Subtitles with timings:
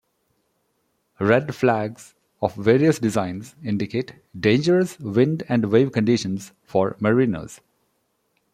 [1.19, 7.61] Red flags of various designs indicate dangerous wind and wave conditions for mariners.